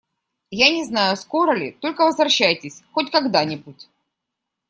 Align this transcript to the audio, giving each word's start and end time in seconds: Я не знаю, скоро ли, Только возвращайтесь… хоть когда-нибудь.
Я 0.59 0.69
не 0.71 0.83
знаю, 0.83 1.15
скоро 1.15 1.51
ли, 1.53 1.73
Только 1.73 2.05
возвращайтесь… 2.05 2.81
хоть 2.91 3.11
когда-нибудь. 3.11 3.87